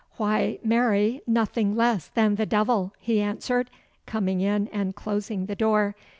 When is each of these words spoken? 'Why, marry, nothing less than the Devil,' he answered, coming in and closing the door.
'Why, 0.17 0.57
marry, 0.63 1.21
nothing 1.27 1.75
less 1.75 2.07
than 2.07 2.33
the 2.33 2.47
Devil,' 2.47 2.91
he 2.97 3.21
answered, 3.21 3.69
coming 4.07 4.41
in 4.41 4.67
and 4.69 4.95
closing 4.95 5.45
the 5.45 5.53
door. 5.55 5.93